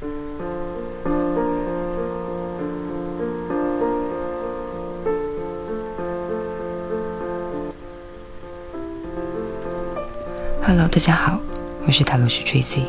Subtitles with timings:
[0.00, 0.08] Hello，
[10.90, 11.38] 大家好，
[11.86, 12.86] 我是塔罗斯 Tracy，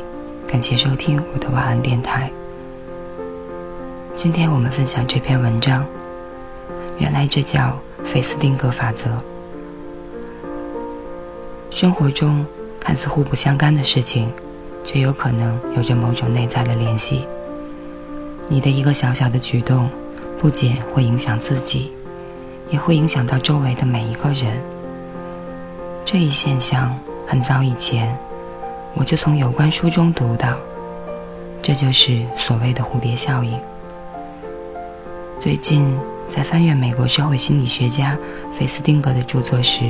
[0.48, 2.32] 感谢收听我的晚安电台。
[4.16, 5.86] 今天我们分享这篇文章，
[6.98, 9.22] 原来这叫费斯汀格法则。
[11.72, 12.46] 生活中
[12.80, 14.32] 看似互不相干的事情，
[14.84, 17.26] 却有可能有着某种内在的联系。
[18.48, 19.90] 你的一个小小的举动，
[20.40, 21.92] 不仅会影响自己，
[22.70, 24.62] 也会影响到周围的每一个人。
[26.06, 26.94] 这一现象。
[27.28, 28.14] 很早以前，
[28.94, 30.58] 我就从有关书中读到，
[31.62, 33.58] 这就是所谓的蝴蝶效应。
[35.40, 38.18] 最近在翻阅美国社会心理学家
[38.52, 39.86] 费斯汀格的著作时，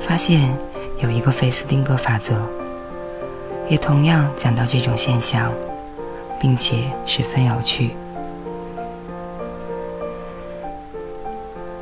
[0.00, 0.56] 发现
[1.00, 2.40] 有一个费斯汀格法则，
[3.68, 5.52] 也同样讲到这种现象，
[6.40, 7.90] 并且十分有趣。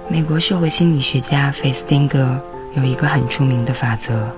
[0.08, 2.38] 美国社会心理学家费斯汀格
[2.74, 4.30] 有一个很出名的法则。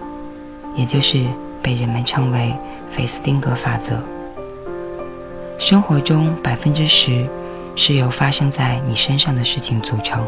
[0.77, 1.25] 也就是
[1.63, 2.53] 被人们称为
[2.91, 3.97] 费斯汀格法则。
[5.57, 7.25] 生活中百分之十
[7.77, 10.27] 是由发生在你身上的事情组成，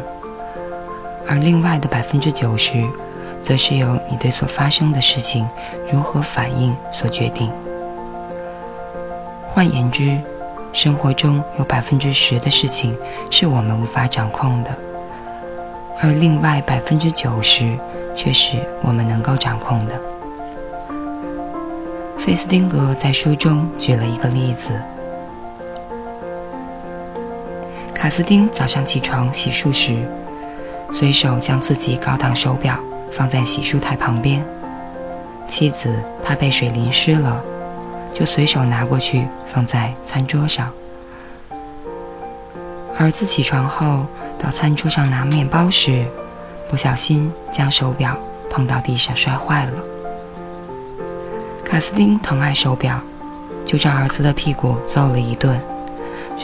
[1.27, 2.85] 而另外的百分之九十，
[3.47, 5.49] 则是由你对所发生的事情
[5.93, 7.49] 如何反应所决定。
[9.49, 10.19] 换言之，
[10.73, 12.99] 生活中有百分之十的事情
[13.31, 14.77] 是我们无法掌控的，
[16.03, 17.79] 而另外百分之九十
[18.17, 19.93] 却是我们能够掌控的。
[22.19, 24.71] 费斯汀格在书中举了一个例子：
[27.95, 29.95] 卡斯丁早上起床洗漱时，
[30.93, 32.77] 随手将自己高档手表
[33.13, 34.45] 放在洗漱台旁边。
[35.49, 37.43] 妻子怕被水淋湿了，
[38.13, 40.73] 就随手拿过去放在餐桌上。
[42.99, 44.07] 儿子起床后
[44.43, 46.05] 到餐桌上拿面包时，
[46.69, 48.17] 不小心将手表
[48.51, 49.73] 碰到地上摔坏了。
[51.65, 53.01] 卡斯丁疼爱手表，
[53.65, 55.61] 就照儿子的屁股揍了一顿，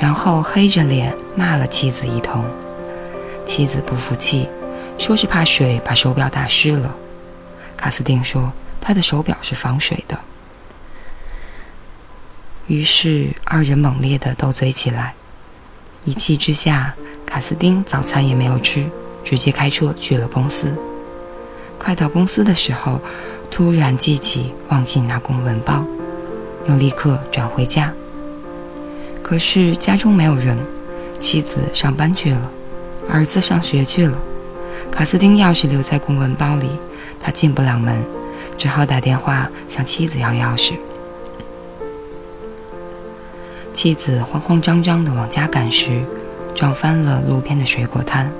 [0.00, 2.44] 然后黑着脸骂了妻子一通。
[3.46, 4.48] 妻子不服气，
[5.02, 6.94] 说是怕水把手表打湿了。
[7.76, 10.16] 卡斯丁说他的手表是防水的。
[12.68, 15.14] 于是二人猛烈的斗嘴起来。
[16.04, 16.94] 一气之下，
[17.26, 18.86] 卡斯丁早餐也没有吃，
[19.24, 20.72] 直接开车去了公司。
[21.78, 23.00] 快到公司的时候。
[23.54, 25.84] 突然记起忘记拿公文包，
[26.66, 27.92] 又立刻转回家。
[29.22, 30.56] 可是家中没有人，
[31.20, 32.50] 妻子上班去了，
[33.10, 34.16] 儿子上学去了。
[34.92, 36.68] 卡斯丁钥匙留在公文包里，
[37.18, 38.00] 他进不了门，
[38.58, 40.74] 只好打电话向妻子要钥匙。
[43.72, 46.02] 妻子慌慌张张地往家赶时，
[46.54, 48.30] 撞翻了路边的水果摊，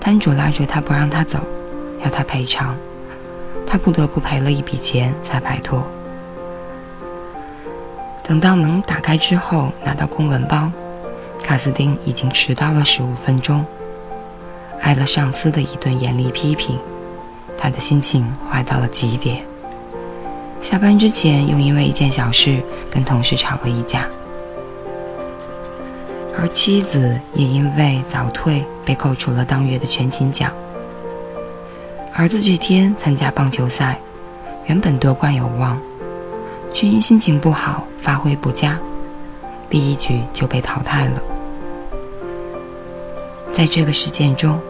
[0.00, 1.40] 摊主拉住他不让他走，
[2.02, 2.74] 要他赔偿。
[3.66, 5.84] 他不得不赔了一笔钱才摆脱。
[8.22, 10.70] 等到门打开之后，拿到公文包，
[11.42, 13.66] 卡斯丁已经迟到了十五分钟，
[14.82, 16.78] 挨了上司的一顿严厉批评，
[17.58, 19.44] 他的心情坏到了极点。
[20.62, 22.60] 下班之前又因为一件小事
[22.90, 24.06] 跟同事吵了一架，
[26.38, 30.52] 而妻子也因为早退被扣除了当月的全勤奖。
[32.14, 33.98] 儿子这天参加棒球赛，
[34.66, 35.78] 原本夺冠有望，
[36.72, 38.78] 却因心情不好，发挥不佳，
[39.68, 41.22] 第一局就被淘汰了。
[43.56, 44.60] 在这个事件中，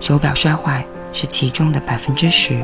[0.00, 0.84] 手表摔坏
[1.14, 2.62] 是其中的百分之十，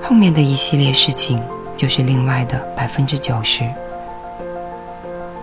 [0.00, 1.38] 后面的一系列事情
[1.76, 3.68] 就是另外的百分之九十，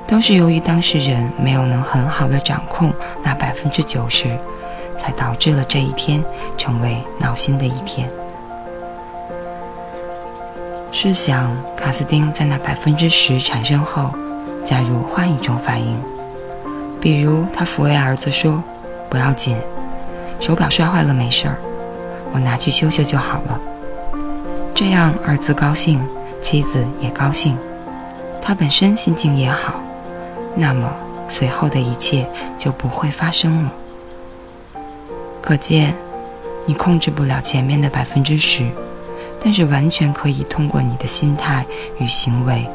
[0.08, 2.91] 都是由于当事人没有能很好的掌控
[3.22, 4.35] 那百分之九十。
[5.00, 6.22] 才导致了这一天
[6.58, 8.09] 成为闹心的一天。
[10.91, 14.12] 试想，卡斯丁在那百分之十产生后，
[14.66, 15.96] 假如换一种反应，
[16.99, 18.61] 比如他抚慰儿子说
[19.09, 19.58] ：“不要紧，
[20.40, 21.58] 手表摔坏了没事儿，
[22.34, 23.59] 我拿去修修就好了。”
[24.76, 26.00] 这样儿子高兴，
[26.42, 27.58] 妻子也高兴，
[28.42, 29.82] 他本身心情也好，
[30.56, 30.88] 那么
[31.28, 33.74] 随后的一切就不会发生了。
[35.42, 35.96] 可见，
[36.66, 38.70] 你控制不了前面的百分之十，
[39.44, 41.66] 但是完全可以通过你的心态
[42.00, 42.70] 与行为，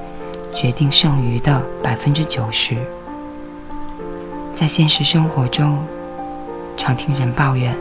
[0.52, 2.76] 决定剩余的百分之九十。
[4.58, 5.78] 在现实生活中，
[6.82, 7.72] 常听人抱怨：“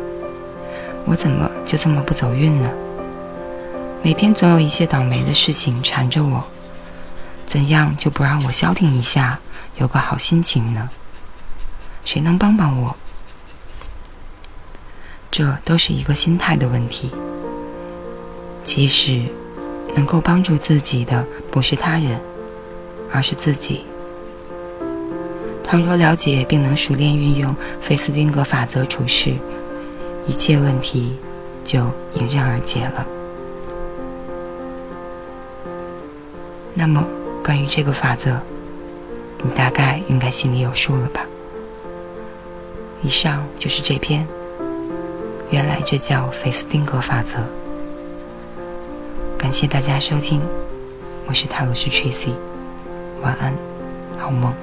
[1.08, 2.70] 我怎么就这么不走运呢？
[4.04, 6.44] 每天总有一些倒霉的事情缠着我，
[7.48, 9.40] 怎样就不让我消停一下，
[9.78, 10.88] 有个好心情呢？
[12.06, 12.96] 谁能帮帮我？
[15.32, 17.10] 这都是一个心态的问题。
[18.64, 19.24] 其实，
[19.96, 22.22] 能够帮助自己的不是他人，
[23.12, 23.84] 而是自己。
[25.72, 29.34] 倘若了解并能熟练运用费斯汀格法则处事，
[30.28, 31.16] 一切问题
[31.64, 31.80] 就
[32.16, 33.08] 迎刃而解了。
[36.74, 37.02] 那么，
[37.42, 38.38] 关于这个法则，
[39.42, 41.26] 你大概应该心里有数了吧？
[43.02, 44.28] 以上就是这篇。
[45.52, 47.38] 原来这叫费斯汀格法则。
[49.38, 50.42] 感谢大家收听，
[51.28, 52.34] 我是塔罗斯 Tracy，
[53.22, 53.54] 晚安，
[54.18, 54.54] 好梦。